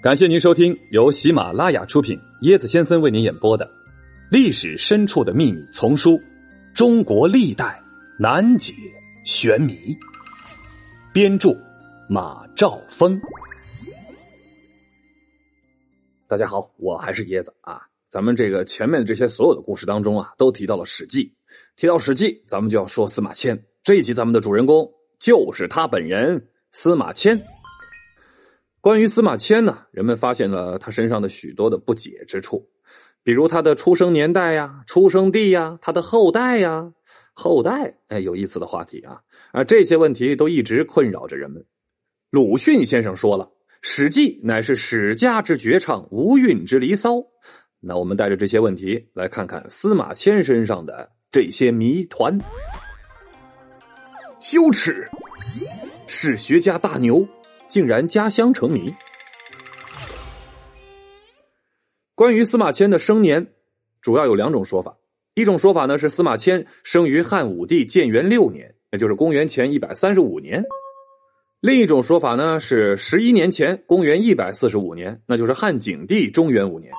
[0.00, 3.66] 感谢您收听由喜马拉雅出品、椰子先生为您演播的
[4.30, 6.12] 《历史深处的秘密》丛书
[6.72, 7.82] 《中国历代
[8.16, 8.72] 难解
[9.24, 9.72] 玄谜》，
[11.12, 11.50] 编著
[12.08, 13.20] 马兆峰。
[16.28, 17.80] 大家好，我还是椰子啊。
[18.08, 21.24] 咱们这个前面这些所有的故事当中啊，都提到了《史记》，
[21.74, 23.60] 提到《史记》，咱们就要说司马迁。
[23.82, 24.88] 这一集咱们的主人公
[25.18, 26.40] 就是他本人，
[26.70, 27.36] 司马迁。
[28.80, 32.68] 关于司马迁呢，人们发现了他身上的许多的不解之处，
[33.22, 36.92] 比如他的出生年代呀、出生地呀、他的后代呀、
[37.34, 39.20] 后代，哎，有意思的话题啊！
[39.52, 41.64] 啊，这些问题都一直困扰着人们。
[42.30, 43.44] 鲁迅先生说了，
[43.82, 47.16] 《史记》乃是史家之绝唱，无韵之离骚。
[47.80, 52.38] 那我们带着这些问题来看看司马迁身上的这些谜团。
[54.40, 55.08] 羞耻，
[56.06, 57.26] 史学家大牛。
[57.68, 58.92] 竟然家乡成谜。
[62.14, 63.46] 关于司马迁的生年，
[64.00, 64.96] 主要有两种说法。
[65.34, 70.60] 一种说法呢是司马迁生于汉武帝建元六年，也就是公元前一百三十五年；
[71.60, 76.92] 另一种说法呢是十一年前，公元一百四十五年，那就是汉景帝中元五年。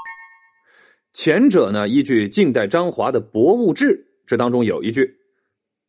[1.12, 3.88] 前者呢依据晋代张华的《博物志》，
[4.26, 5.18] 这当中有一句：“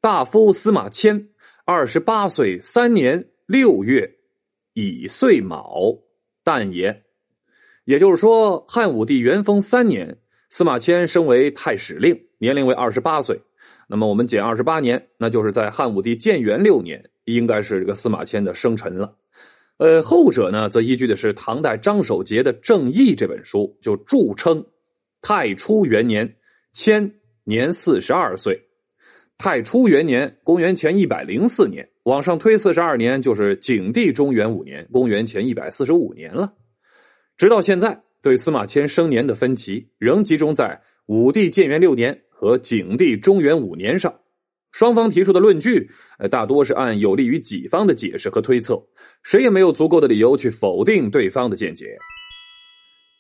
[0.03, 1.29] 大夫司马迁
[1.65, 4.13] 二十八岁三年六月。”
[4.81, 5.99] 乙岁卯，
[6.45, 7.03] 旦也。
[7.85, 10.17] 也就是说，汉武帝元丰三年，
[10.49, 13.41] 司马迁升为太史令，年龄为二十八岁。
[13.89, 19.17] 那么我们减二十八年，那就是在汉武帝建元六年，应该是这个司马迁的生辰了。
[19.79, 24.65] 呃，后者呢，则依据的是唐代张守节的《正义》这本书，就著称
[25.23, 26.37] 太初元年，
[26.73, 27.13] 迁
[27.45, 28.61] 年四十二岁。
[29.39, 31.89] 太初元年，公元前一百零四年。
[32.05, 36.51] 往上推四十二年，就是景帝中元五年，公元前一百四十五年了。
[37.37, 44.15] 直到现在，对司马迁生年的分歧仍集中在武帝建元六年和景帝中元五年上。
[44.73, 48.83] 双方提出的论据，呃，大多是按有利于己方的解释和推测，
[49.23, 51.99] 谁也没有足够的理由去否定对方的见解。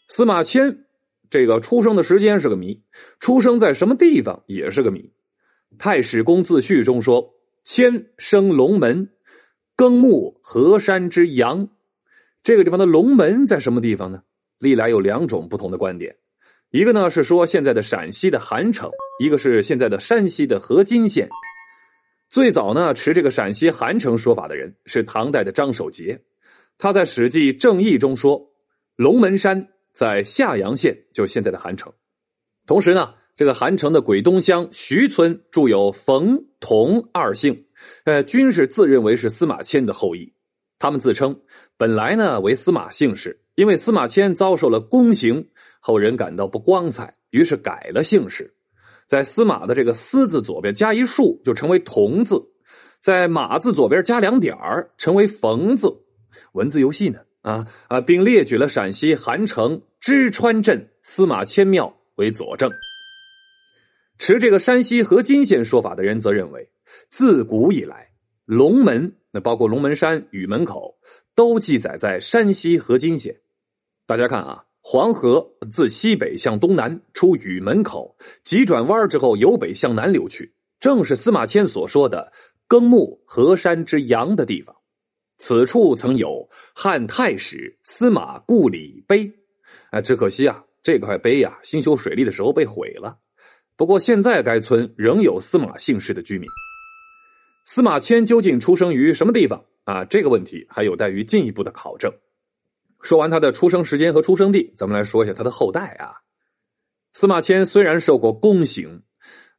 [0.08, 0.86] 司马迁
[1.28, 2.80] 这个出生的时间是个谜，
[3.18, 5.00] 出生在什么地方也是个谜。
[5.78, 7.39] 《太史公自序》中说。
[7.72, 9.10] 迁生龙门，
[9.76, 11.68] 耕牧河山之阳。
[12.42, 14.24] 这个地方的龙门在什么地方呢？
[14.58, 16.16] 历来有两种不同的观点，
[16.70, 18.90] 一个呢是说现在的陕西的韩城，
[19.22, 21.28] 一个是现在的山西的河津县。
[22.28, 26.20] 最早呢持这个陕西韩城说法的人是唐代的张守节，
[26.76, 28.50] 他在《史记正义》中说，
[28.96, 31.92] 龙门山在夏阳县，就是现在的韩城。
[32.66, 33.14] 同时呢。
[33.36, 37.64] 这个韩城的鬼东乡徐村住有冯、童二姓，
[38.04, 40.32] 呃，均是自认为是司马迁的后裔。
[40.78, 41.38] 他们自称
[41.76, 45.48] 本来呢为司马姓氏，因为司马迁遭受了宫刑，
[45.78, 48.54] 后人感到不光彩，于是改了姓氏，
[49.06, 52.36] 在司马的这个“司”字左边加一竖，就成为“童”字；
[53.00, 55.94] 在马字左边加两点儿，成为“冯”字。
[56.52, 62.70] 文字游戏呢，啊啊，并列举了陕西韩城芝川镇司马迁庙为佐证。
[64.32, 66.70] 持这个山西河津县说法的人则认为，
[67.08, 68.12] 自古以来，
[68.44, 70.96] 龙门那包括龙门山、雨门口，
[71.34, 73.40] 都记载在山西河津县。
[74.06, 82.32] 大家看啊，黄河自西北向东南出雨门口，急转弯之后由北向南流去，正是司马迁所说的
[82.68, 84.72] 耕牧河山之阳的地方。
[85.38, 89.28] 此处曾有汉太史司马故里碑，
[89.90, 93.18] 啊，只可惜啊，这块碑呀，兴修水利的时候被毁了。
[93.80, 96.46] 不过，现在该村仍有司马姓氏的居民。
[97.64, 100.04] 司马迁究竟出生于什么地方啊？
[100.04, 102.12] 这个问题还有待于进一步的考证。
[103.00, 106.12] 说完他的出生时间和出生地，咱们来说一下他的后代啊。
[107.14, 109.00] 司马迁虽然受过宫刑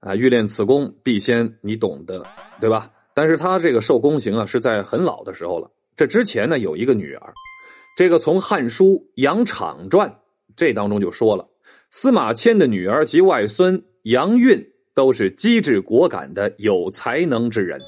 [0.01, 2.23] 啊，欲练此功，必先你懂得，
[2.59, 2.91] 对吧？
[3.15, 5.67] 但是他这个受宫刑啊，是在很老的时候了。
[5.95, 7.33] 这之前呢，有一个女儿，
[7.97, 8.85] 这个从《汉书·
[9.15, 10.07] 杨敞传》
[10.56, 11.50] 这当中就说了，
[11.89, 13.83] 司马迁的女儿及外孙。
[14.03, 14.65] 杨运
[14.95, 17.80] 都是机智果敢的有才能之人。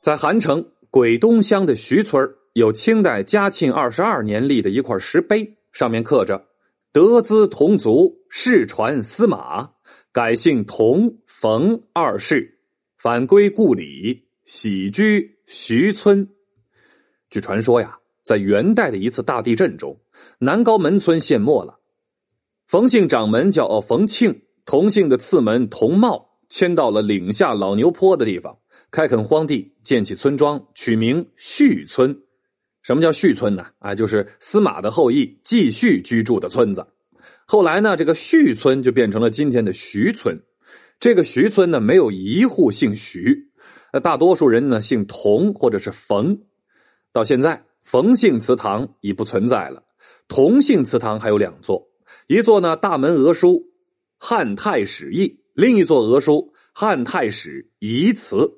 [0.00, 6.46] 在韩城鬼东乡的徐村有清代嘉庆二十二年立的一块石碑，上面刻着
[6.90, 9.72] “德资同族，世传司马，
[10.10, 12.58] 改姓同冯二世，
[12.96, 16.26] 返归故里，喜居徐村。”
[17.28, 20.00] 据传说呀，在元代的一次大地震中，
[20.38, 21.78] 南高门村陷没了，
[22.68, 24.40] 冯姓掌门叫冯庆。
[24.66, 28.58] 同姓的次门同茂迁到了岭下老牛坡的地方，
[28.90, 32.14] 开垦荒地，建起村庄，取名续村。
[32.82, 33.64] 什么叫续村呢？
[33.78, 36.84] 啊，就是司马的后裔继续居住的村子。
[37.46, 40.36] 后来呢，这个续村就变成了今天的徐村。
[40.98, 43.50] 这个徐村呢，没有一户姓徐，
[43.92, 46.36] 那大多数人呢姓童或者是冯。
[47.12, 49.80] 到现在，冯姓祠堂已不存在了，
[50.26, 51.86] 童姓祠堂还有两座，
[52.26, 53.62] 一座呢大门额书
[54.18, 58.50] “汉太史义”，另一座额书“汉太史遗祠”。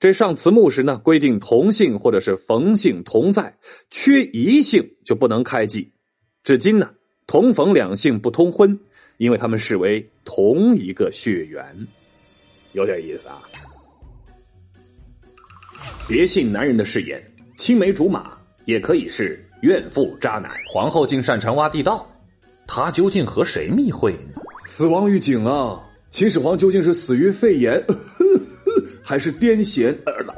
[0.00, 3.56] 这上祠墓时呢，规定同姓或者是冯姓同在，
[3.90, 5.92] 缺一姓就不能开祭。
[6.42, 6.90] 至今呢，
[7.26, 8.78] 同冯两姓不通婚，
[9.16, 11.64] 因为他们视为同一个血缘，
[12.72, 13.40] 有点意思啊。
[16.06, 17.22] 别信男人的誓言，
[17.56, 18.36] 青梅竹马
[18.66, 20.50] 也可以是怨妇渣男。
[20.68, 22.06] 皇后竟擅长挖地道，
[22.66, 24.42] 她究竟和谁密会呢？
[24.66, 25.80] 死亡预警啊！
[26.10, 27.82] 秦始皇究竟是死于肺炎？
[29.02, 30.34] 还是癫痫而老，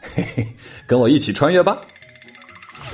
[0.00, 0.46] 嘿嘿，
[0.86, 1.80] 跟我一起穿越吧！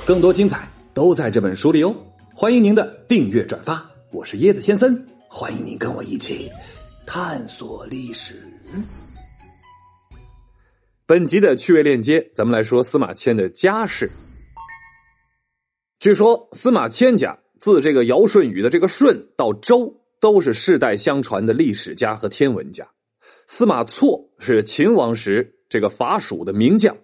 [0.05, 1.95] 更多精彩都在这本书里哦！
[2.33, 6.49] 欢迎您的订阅转发，我是椰子先生，欢迎您跟我一起
[7.05, 8.41] 探索历史。
[11.05, 14.09] 本集的趣味链接，咱们来说司马迁的家世。
[15.99, 22.87] 据说司马迁家自这个尧舜禹的这个舜到周，都是世代相传的历史家和天文家。
[23.47, 26.95] 司马错是秦王时这个伐蜀的名将，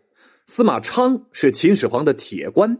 [0.46, 2.78] 司马昌是秦始皇的铁官，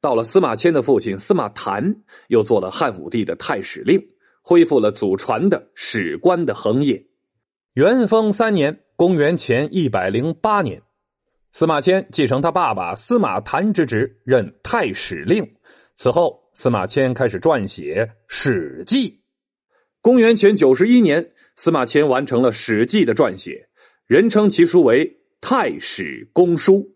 [0.00, 1.94] 到了司马迁的父亲司马谈，
[2.28, 4.00] 又做了汉武帝的太史令，
[4.42, 7.04] 恢复了祖传的史官的行业。
[7.74, 10.80] 元丰三年（公元前一百零八年），
[11.52, 15.48] 司马迁继承他爸爸司马谈之职，任太史令。
[15.94, 19.10] 此后，司马迁开始撰写《史记》。
[20.04, 21.30] 公元前九十一年。
[21.56, 23.66] 司马迁完成了《史记》的撰写，
[24.06, 25.08] 人称其书为
[25.40, 26.74] 《太史公书》。《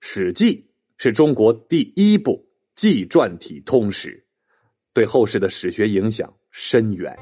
[0.00, 0.56] 史记》
[0.98, 4.22] 是中国第一部纪传体通史，
[4.92, 7.16] 对后世的史学影响深远。